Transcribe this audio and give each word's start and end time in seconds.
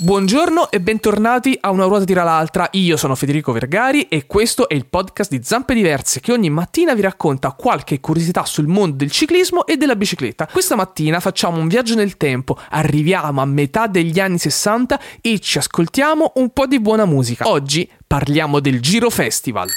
Buongiorno 0.00 0.70
e 0.70 0.80
bentornati 0.80 1.58
a 1.60 1.70
Una 1.70 1.82
ruota 1.82 2.04
tira 2.04 2.22
l'altra. 2.22 2.68
Io 2.74 2.96
sono 2.96 3.16
Federico 3.16 3.50
Vergari 3.50 4.02
e 4.02 4.26
questo 4.26 4.68
è 4.68 4.74
il 4.74 4.86
podcast 4.86 5.28
di 5.28 5.40
Zampe 5.42 5.74
Diverse 5.74 6.20
che 6.20 6.30
ogni 6.30 6.50
mattina 6.50 6.94
vi 6.94 7.00
racconta 7.00 7.50
qualche 7.50 7.98
curiosità 7.98 8.44
sul 8.44 8.68
mondo 8.68 8.94
del 8.94 9.10
ciclismo 9.10 9.66
e 9.66 9.76
della 9.76 9.96
bicicletta. 9.96 10.46
Questa 10.46 10.76
mattina 10.76 11.18
facciamo 11.18 11.58
un 11.58 11.66
viaggio 11.66 11.96
nel 11.96 12.16
tempo, 12.16 12.56
arriviamo 12.68 13.40
a 13.40 13.44
metà 13.44 13.88
degli 13.88 14.20
anni 14.20 14.38
60 14.38 15.00
e 15.20 15.40
ci 15.40 15.58
ascoltiamo 15.58 16.34
un 16.36 16.50
po' 16.50 16.66
di 16.66 16.78
buona 16.78 17.04
musica. 17.04 17.48
Oggi 17.48 17.90
parliamo 18.06 18.60
del 18.60 18.80
Giro 18.80 19.10
Festival. 19.10 19.68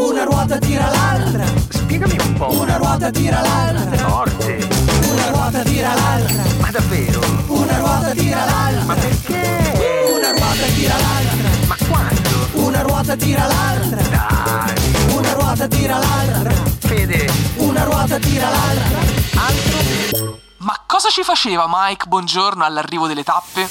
Una 0.00 0.24
ruota 0.24 0.58
tira 0.58 0.90
l'altra, 0.90 1.44
Spiegami 1.68 2.16
un 2.26 2.32
po'. 2.32 2.60
una 2.60 2.76
ruota 2.76 3.08
tira 3.10 3.40
l'altra, 3.40 3.96
Forte. 3.98 4.37
Tira 13.18 13.46
l'altra, 13.46 14.00
Dai. 14.00 15.14
una 15.14 15.32
ruota 15.32 15.68
tira 15.68 15.98
l'altra, 15.98 16.50
Fede. 16.78 17.30
una 17.56 17.84
ruota 17.84 18.18
tira 18.18 18.48
l'altra. 18.48 18.98
Altro? 19.34 20.38
Ma 20.58 20.80
cosa 20.86 21.08
ci 21.08 21.22
faceva 21.22 21.66
Mike 21.68 22.06
Buongiorno 22.06 22.64
all'arrivo 22.64 23.06
delle 23.06 23.22
tappe? 23.24 23.68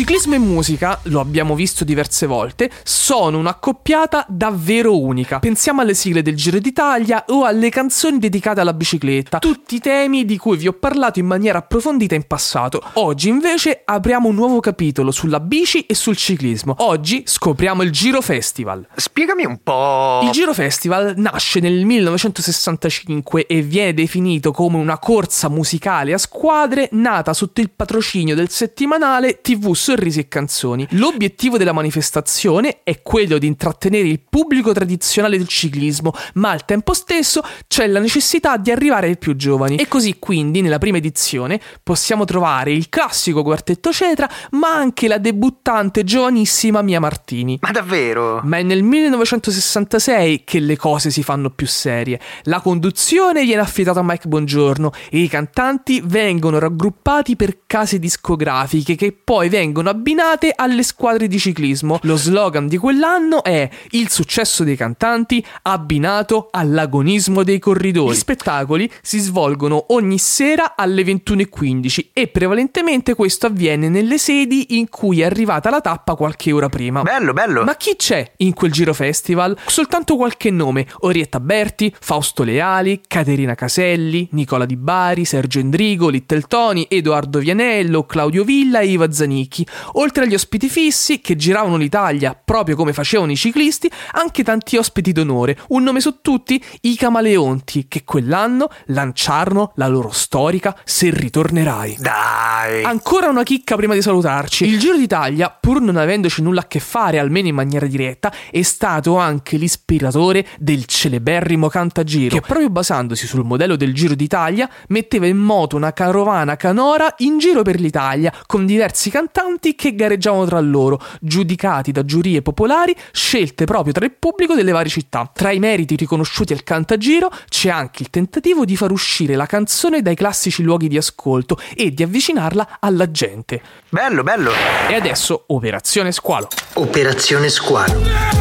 Ciclismo 0.00 0.34
e 0.34 0.38
musica, 0.38 0.98
lo 1.02 1.20
abbiamo 1.20 1.54
visto 1.54 1.84
diverse 1.84 2.24
volte, 2.24 2.70
sono 2.84 3.36
un'accoppiata 3.36 4.24
davvero 4.30 4.98
unica. 4.98 5.40
Pensiamo 5.40 5.82
alle 5.82 5.92
sigle 5.92 6.22
del 6.22 6.36
Giro 6.36 6.58
d'Italia 6.58 7.26
o 7.28 7.44
alle 7.44 7.68
canzoni 7.68 8.16
dedicate 8.16 8.60
alla 8.60 8.72
bicicletta, 8.72 9.40
tutti 9.40 9.78
temi 9.78 10.24
di 10.24 10.38
cui 10.38 10.56
vi 10.56 10.68
ho 10.68 10.72
parlato 10.72 11.18
in 11.18 11.26
maniera 11.26 11.58
approfondita 11.58 12.14
in 12.14 12.26
passato. 12.26 12.82
Oggi 12.94 13.28
invece 13.28 13.82
apriamo 13.84 14.28
un 14.28 14.36
nuovo 14.36 14.60
capitolo 14.60 15.10
sulla 15.10 15.38
bici 15.38 15.84
e 15.84 15.94
sul 15.94 16.16
ciclismo. 16.16 16.76
Oggi 16.78 17.24
scopriamo 17.26 17.82
il 17.82 17.90
Giro 17.90 18.22
Festival. 18.22 18.86
Spiegami 18.96 19.44
un 19.44 19.58
po'. 19.62 20.20
Il 20.22 20.30
Giro 20.30 20.54
Festival 20.54 21.12
nasce 21.18 21.60
nel 21.60 21.84
1965 21.84 23.44
e 23.44 23.60
viene 23.60 23.92
definito 23.92 24.50
come 24.50 24.78
una 24.78 24.98
corsa 24.98 25.50
musicale 25.50 26.14
a 26.14 26.18
squadre 26.18 26.88
nata 26.92 27.34
sotto 27.34 27.60
il 27.60 27.68
patrocinio 27.68 28.34
del 28.34 28.48
settimanale 28.48 29.42
TV 29.42 29.74
Sorrisi 29.90 30.20
e 30.20 30.28
Canzoni. 30.28 30.86
L'obiettivo 30.90 31.58
della 31.58 31.72
manifestazione 31.72 32.84
è 32.84 33.02
quello 33.02 33.38
di 33.38 33.48
intrattenere 33.48 34.06
il 34.06 34.20
pubblico 34.20 34.72
tradizionale 34.72 35.36
del 35.36 35.48
ciclismo, 35.48 36.12
ma 36.34 36.50
al 36.50 36.64
tempo 36.64 36.94
stesso 36.94 37.42
c'è 37.66 37.88
la 37.88 37.98
necessità 37.98 38.56
di 38.56 38.70
arrivare 38.70 39.08
ai 39.08 39.18
più 39.18 39.34
giovani. 39.34 39.74
E 39.76 39.88
così 39.88 40.16
quindi 40.20 40.60
nella 40.60 40.78
prima 40.78 40.98
edizione 40.98 41.60
possiamo 41.82 42.24
trovare 42.24 42.70
il 42.70 42.88
classico 42.88 43.42
quartetto 43.42 43.90
Cetra, 43.90 44.30
ma 44.52 44.68
anche 44.72 45.08
la 45.08 45.18
debuttante 45.18 46.04
giovanissima 46.04 46.82
Mia 46.82 47.00
Martini. 47.00 47.58
Ma 47.60 47.72
davvero? 47.72 48.40
Ma 48.44 48.58
è 48.58 48.62
nel 48.62 48.84
1966 48.84 50.44
che 50.44 50.60
le 50.60 50.76
cose 50.76 51.10
si 51.10 51.24
fanno 51.24 51.50
più 51.50 51.66
serie. 51.66 52.20
La 52.44 52.60
conduzione 52.60 53.42
viene 53.44 53.62
affidata 53.62 53.98
a 53.98 54.04
Mike 54.04 54.28
Bongiorno 54.28 54.92
e 55.10 55.18
i 55.18 55.28
cantanti 55.28 56.00
vengono 56.04 56.60
raggruppati 56.60 57.34
per 57.34 57.66
case 57.66 57.98
discografiche 57.98 58.94
che 58.94 59.12
poi 59.12 59.48
vengono 59.48 59.79
abbinate 59.88 60.52
alle 60.54 60.82
squadre 60.82 61.28
di 61.28 61.38
ciclismo. 61.38 61.98
Lo 62.02 62.16
slogan 62.16 62.66
di 62.66 62.76
quell'anno 62.76 63.42
è 63.42 63.68
Il 63.90 64.10
successo 64.10 64.64
dei 64.64 64.76
cantanti 64.76 65.44
abbinato 65.62 66.48
all'agonismo 66.50 67.42
dei 67.42 67.58
corridori. 67.58 68.14
Gli 68.14 68.18
spettacoli 68.18 68.90
si 69.00 69.18
svolgono 69.18 69.86
ogni 69.88 70.18
sera 70.18 70.74
alle 70.76 71.02
21.15 71.02 72.08
e 72.12 72.28
prevalentemente 72.28 73.14
questo 73.14 73.46
avviene 73.46 73.88
nelle 73.88 74.18
sedi 74.18 74.78
in 74.78 74.88
cui 74.88 75.20
è 75.20 75.24
arrivata 75.24 75.70
la 75.70 75.80
tappa 75.80 76.14
qualche 76.14 76.52
ora 76.52 76.68
prima. 76.68 77.02
Bello, 77.02 77.32
bello. 77.32 77.64
Ma 77.64 77.76
chi 77.76 77.96
c'è 77.96 78.32
in 78.38 78.52
quel 78.52 78.72
Giro 78.72 78.94
Festival? 78.94 79.56
Soltanto 79.66 80.16
qualche 80.16 80.50
nome: 80.50 80.86
Orietta 81.00 81.40
Berti, 81.40 81.94
Fausto 82.00 82.42
Leali, 82.42 83.00
Caterina 83.06 83.54
Caselli, 83.54 84.28
Nicola 84.32 84.66
Di 84.66 84.76
Bari, 84.76 85.24
Sergio 85.24 85.58
Endrigo, 85.58 86.08
Little 86.08 86.42
Tony, 86.42 86.86
Edoardo 86.88 87.38
Vianello, 87.38 88.04
Claudio 88.04 88.44
Villa 88.44 88.80
e 88.80 88.86
Iva 88.86 89.10
Zanicchi. 89.12 89.59
Oltre 89.94 90.24
agli 90.24 90.34
ospiti 90.34 90.68
fissi 90.68 91.20
che 91.20 91.36
giravano 91.36 91.76
l'Italia 91.76 92.38
proprio 92.42 92.76
come 92.76 92.92
facevano 92.92 93.32
i 93.32 93.36
ciclisti, 93.36 93.90
anche 94.12 94.42
tanti 94.42 94.76
ospiti 94.76 95.12
d'onore. 95.12 95.56
Un 95.68 95.82
nome 95.82 96.00
su 96.00 96.20
tutti: 96.20 96.62
i 96.82 96.96
Camaleonti, 96.96 97.86
che 97.88 98.04
quell'anno 98.04 98.68
lanciarono 98.86 99.72
la 99.76 99.88
loro 99.88 100.10
storica 100.10 100.76
Se 100.84 101.10
ritornerai. 101.10 101.96
Dai. 101.98 102.84
Ancora 102.84 103.28
una 103.28 103.42
chicca 103.42 103.76
prima 103.76 103.94
di 103.94 104.02
salutarci. 104.02 104.64
Il 104.64 104.78
Giro 104.78 104.96
d'Italia, 104.96 105.50
pur 105.50 105.80
non 105.80 105.96
avendoci 105.96 106.42
nulla 106.42 106.60
a 106.60 106.66
che 106.66 106.80
fare, 106.80 107.18
almeno 107.18 107.48
in 107.48 107.54
maniera 107.54 107.86
diretta, 107.86 108.32
è 108.50 108.62
stato 108.62 109.16
anche 109.18 109.56
l'ispiratore 109.56 110.46
del 110.58 110.84
celeberrimo 110.84 111.68
Cantagiro, 111.68 112.34
che 112.34 112.40
proprio 112.40 112.70
basandosi 112.70 113.26
sul 113.26 113.44
modello 113.44 113.76
del 113.76 113.94
Giro 113.94 114.14
d'Italia, 114.14 114.68
metteva 114.88 115.26
in 115.26 115.38
moto 115.38 115.76
una 115.76 115.92
carovana 115.92 116.56
canora 116.56 117.14
in 117.18 117.38
giro 117.38 117.62
per 117.62 117.80
l'Italia, 117.80 118.32
con 118.46 118.66
diversi 118.66 119.10
cantanti 119.10 119.49
che 119.58 119.94
gareggiavano 119.94 120.44
tra 120.46 120.60
loro, 120.60 121.00
giudicati 121.20 121.92
da 121.92 122.04
giurie 122.04 122.42
popolari 122.42 122.94
scelte 123.12 123.64
proprio 123.64 123.92
tra 123.92 124.04
il 124.04 124.12
pubblico 124.18 124.54
delle 124.54 124.72
varie 124.72 124.90
città. 124.90 125.30
Tra 125.32 125.50
i 125.50 125.58
meriti 125.58 125.96
riconosciuti 125.96 126.52
al 126.52 126.62
Cantagiro 126.62 127.30
c'è 127.48 127.68
anche 127.68 128.02
il 128.02 128.10
tentativo 128.10 128.64
di 128.64 128.76
far 128.76 128.90
uscire 128.90 129.34
la 129.36 129.46
canzone 129.46 130.02
dai 130.02 130.14
classici 130.14 130.62
luoghi 130.62 130.88
di 130.88 130.96
ascolto 130.96 131.58
e 131.74 131.92
di 131.92 132.02
avvicinarla 132.02 132.78
alla 132.80 133.10
gente. 133.10 133.60
Bello, 133.88 134.22
bello. 134.22 134.50
E 134.88 134.94
adesso 134.94 135.44
Operazione 135.48 136.12
Squalo. 136.12 136.48
Operazione 136.74 137.48
Squalo. 137.48 138.39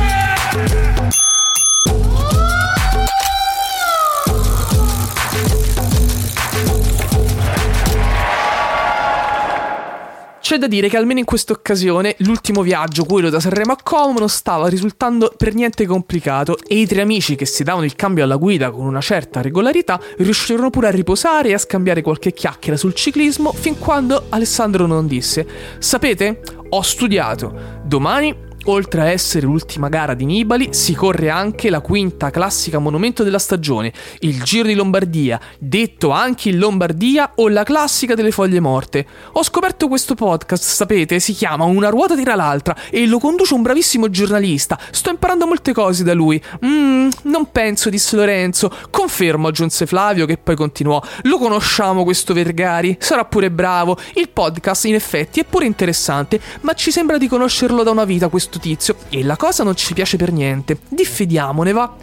Da 10.60 10.68
dire 10.68 10.90
che 10.90 10.98
almeno 10.98 11.20
in 11.20 11.26
questa 11.26 11.54
occasione 11.54 12.16
l'ultimo 12.20 12.62
viaggio, 12.62 13.06
quello 13.06 13.30
da 13.30 13.40
Sanremo 13.40 13.72
a 13.72 13.78
Como, 13.82 14.20
non 14.20 14.30
stava 14.30 14.68
risultando 14.68 15.34
per 15.36 15.56
niente 15.56 15.88
complicato 15.88 16.58
e 16.68 16.80
i 16.80 16.86
tre 16.86 17.02
amici 17.02 17.36
che 17.36 17.46
si 17.46 17.64
davano 17.64 17.86
il 17.86 17.96
cambio 17.96 18.24
alla 18.24 18.36
guida 18.36 18.70
con 18.70 18.86
una 18.86 19.02
certa 19.02 19.42
regolarità 19.42 20.00
riuscirono 20.18 20.70
pure 20.70 20.88
a 20.88 20.92
riposare 20.92 21.50
e 21.50 21.54
a 21.54 21.58
scambiare 21.58 22.02
qualche 22.04 22.34
chiacchiera 22.34 22.78
sul 22.78 22.94
ciclismo 22.94 23.52
fin 23.54 23.80
quando 23.80 24.26
Alessandro 24.30 24.86
non 24.86 25.08
disse 25.08 25.48
Sapete? 25.80 26.42
Ho 26.70 26.82
studiato. 26.82 27.82
Domani 27.84 28.49
Oltre 28.66 29.02
a 29.02 29.06
essere 29.06 29.46
l'ultima 29.46 29.90
gara 29.90 30.14
di 30.14 30.26
Nibali, 30.26 30.70
si 30.74 30.94
corre 30.94 31.30
anche 31.30 31.70
la 31.70 31.80
quinta 31.80 32.30
classica 32.30 32.78
monumento 32.78 33.24
della 33.24 33.40
stagione, 33.40 33.92
il 34.20 34.44
Giro 34.44 34.68
di 34.68 34.76
Lombardia, 34.76 35.40
detto 35.58 36.12
anche 36.12 36.50
in 36.50 36.60
Lombardia 36.60 37.32
o 37.36 37.48
la 37.48 37.64
classica 37.64 38.16
delle 38.16 38.32
foglie 38.32 38.60
morte. 38.60 39.06
Ho 39.34 39.44
scoperto 39.44 39.88
questo 39.88 40.14
podcast, 40.14 40.64
sapete, 40.64 41.20
si 41.20 41.34
chiama 41.34 41.64
Una 41.64 41.90
ruota 41.90 42.16
tira 42.16 42.36
l'altra 42.36 42.76
e 42.90 43.08
lo 43.08 43.18
conduce 43.18 43.54
un 43.54 43.62
bravissimo 43.62 44.10
giornalista. 44.10 44.78
Sto 44.92 45.10
imparando 45.10 45.48
molte 45.48 45.74
cose 45.74 46.04
da 46.04 46.14
lui. 46.14 46.42
Mmm, 46.64 47.10
non 47.24 47.52
penso, 47.52 47.90
disse 47.90 48.16
Lorenzo. 48.18 48.72
Confermo, 48.90 49.48
aggiunse 49.48 49.86
Flavio, 49.86 50.26
che 50.26 50.38
poi 50.38 50.56
continuò. 50.56 51.02
Lo 51.24 51.38
conosciamo 51.38 52.04
questo 52.04 52.34
Vergari, 52.34 52.98
sarà 53.00 53.26
pure 53.26 53.50
bravo. 53.50 53.98
Il 54.16 54.30
podcast, 54.30 54.86
in 54.86 54.96
effetti, 54.96 55.40
è 55.40 55.46
pure 55.46 55.66
interessante, 55.66 56.40
ma 56.62 56.74
ci 56.74 56.92
sembra 56.92 57.18
di 57.18 57.28
conoscerlo 57.28 57.84
da 57.84 57.92
una 57.92 58.06
vita 58.06 58.28
questo 58.50 58.60
tizio 58.60 58.96
e 59.10 59.24
la 59.24 59.38
cosa 59.38 59.64
non 59.64 59.76
ci 59.76 59.94
piace 59.94 60.18
per 60.18 60.32
niente. 60.32 60.80
Diffidiamone, 60.90 61.72
va. 61.72 61.96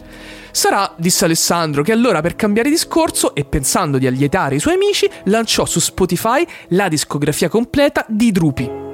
Sarà, 0.51 0.93
disse 0.97 1.25
Alessandro, 1.25 1.83
che 1.83 1.91
allora 1.91 2.21
per 2.21 2.35
cambiare 2.35 2.69
discorso 2.69 3.35
e 3.35 3.43
pensando 3.43 3.97
di 3.97 4.07
allietare 4.07 4.55
i 4.55 4.59
suoi 4.59 4.75
amici, 4.75 5.07
lanciò 5.25 5.65
su 5.65 5.79
Spotify 5.79 6.47
la 6.69 6.87
discografia 6.87 7.49
completa 7.49 8.05
di 8.07 8.31
Drupi. 8.31 8.85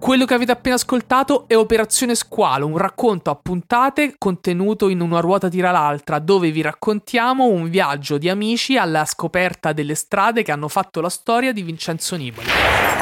Quello 0.00 0.24
che 0.24 0.34
avete 0.34 0.50
appena 0.50 0.76
ascoltato 0.76 1.44
è 1.46 1.54
Operazione 1.54 2.14
Squalo, 2.14 2.66
un 2.66 2.78
racconto 2.78 3.30
a 3.30 3.36
puntate 3.36 4.14
contenuto 4.16 4.88
in 4.88 5.00
una 5.00 5.20
ruota 5.20 5.48
tira 5.48 5.70
l'altra, 5.70 6.18
dove 6.18 6.50
vi 6.50 6.62
raccontiamo 6.62 7.46
un 7.46 7.68
viaggio 7.68 8.16
di 8.16 8.28
amici 8.28 8.78
alla 8.78 9.04
scoperta 9.04 9.72
delle 9.72 9.94
strade 9.94 10.42
che 10.42 10.52
hanno 10.52 10.68
fatto 10.68 11.02
la 11.02 11.10
storia 11.10 11.52
di 11.52 11.62
Vincenzo 11.62 12.16
Nibali. 12.16 12.99